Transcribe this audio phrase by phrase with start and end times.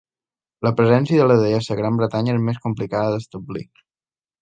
[0.67, 3.67] La presència de la deessa a Gran Bretanya és més complicada d'establir.